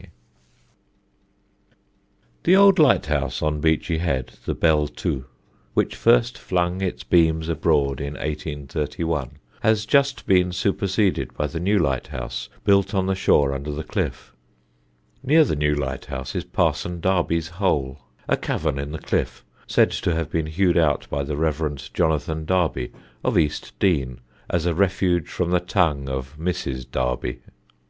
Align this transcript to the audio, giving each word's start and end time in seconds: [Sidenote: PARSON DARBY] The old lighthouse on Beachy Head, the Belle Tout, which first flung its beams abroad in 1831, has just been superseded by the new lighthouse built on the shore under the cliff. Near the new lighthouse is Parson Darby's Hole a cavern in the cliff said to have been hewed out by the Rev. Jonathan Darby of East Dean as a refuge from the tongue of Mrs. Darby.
[Sidenote: 0.00 0.12
PARSON 1.68 1.78
DARBY] 2.22 2.44
The 2.44 2.56
old 2.56 2.78
lighthouse 2.78 3.42
on 3.42 3.60
Beachy 3.60 3.98
Head, 3.98 4.32
the 4.46 4.54
Belle 4.54 4.88
Tout, 4.88 5.24
which 5.74 5.94
first 5.94 6.38
flung 6.38 6.80
its 6.80 7.04
beams 7.04 7.50
abroad 7.50 8.00
in 8.00 8.14
1831, 8.14 9.32
has 9.60 9.84
just 9.84 10.24
been 10.24 10.52
superseded 10.52 11.34
by 11.34 11.46
the 11.46 11.60
new 11.60 11.78
lighthouse 11.78 12.48
built 12.64 12.94
on 12.94 13.04
the 13.04 13.14
shore 13.14 13.52
under 13.52 13.70
the 13.70 13.84
cliff. 13.84 14.32
Near 15.22 15.44
the 15.44 15.54
new 15.54 15.74
lighthouse 15.74 16.34
is 16.34 16.44
Parson 16.44 17.00
Darby's 17.00 17.48
Hole 17.48 18.00
a 18.26 18.38
cavern 18.38 18.78
in 18.78 18.92
the 18.92 18.98
cliff 18.98 19.44
said 19.66 19.90
to 19.90 20.14
have 20.14 20.30
been 20.30 20.46
hewed 20.46 20.78
out 20.78 21.06
by 21.10 21.22
the 21.24 21.36
Rev. 21.36 21.78
Jonathan 21.92 22.46
Darby 22.46 22.90
of 23.22 23.36
East 23.36 23.78
Dean 23.78 24.22
as 24.48 24.64
a 24.64 24.72
refuge 24.72 25.28
from 25.28 25.50
the 25.50 25.60
tongue 25.60 26.08
of 26.08 26.38
Mrs. 26.38 26.90
Darby. 26.90 27.40